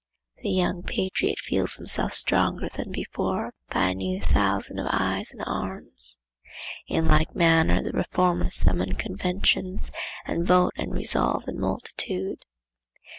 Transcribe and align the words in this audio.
the 0.41 0.49
young 0.49 0.81
patriot 0.81 1.37
feels 1.37 1.75
himself 1.77 2.11
stronger 2.11 2.67
than 2.69 2.91
before 2.91 3.53
by 3.69 3.89
a 3.89 3.93
new 3.93 4.19
thousand 4.19 4.79
of 4.79 4.87
eyes 4.89 5.31
and 5.31 5.43
arms. 5.45 6.17
In 6.87 7.07
like 7.07 7.35
manner 7.35 7.83
the 7.83 7.91
reformers 7.91 8.55
summon 8.55 8.95
conventions 8.95 9.91
and 10.25 10.43
vote 10.43 10.73
and 10.75 10.91
resolve 10.91 11.47
in 11.47 11.59
multitude. 11.59 12.45